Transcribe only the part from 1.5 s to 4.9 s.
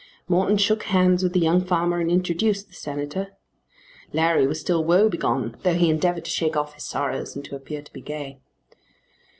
farmer and introduced the Senator. Larry was still